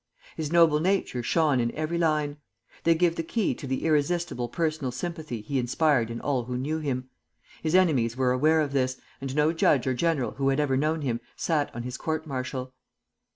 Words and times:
His 0.35 0.51
noble 0.51 0.79
nature 0.79 1.21
shone 1.21 1.59
in 1.59 1.69
every 1.75 1.99
line. 1.99 2.37
They 2.85 2.95
give 2.95 3.17
the 3.17 3.21
key 3.21 3.53
to 3.53 3.67
the 3.67 3.85
irresistible 3.85 4.49
personal 4.49 4.91
sympathy 4.91 5.41
he 5.41 5.59
inspired 5.59 6.09
in 6.09 6.19
all 6.19 6.45
who 6.45 6.57
knew 6.57 6.79
him. 6.79 7.11
His 7.61 7.75
enemies 7.75 8.17
were 8.17 8.31
aware 8.31 8.61
of 8.61 8.73
this, 8.73 8.99
and 9.21 9.35
no 9.35 9.53
judge 9.53 9.85
or 9.85 9.93
general 9.93 10.31
who 10.31 10.49
had 10.49 10.59
ever 10.59 10.75
known 10.75 11.03
him 11.03 11.19
sat 11.35 11.69
on 11.75 11.83
his 11.83 11.97
court 11.97 12.25
martial. 12.25 12.73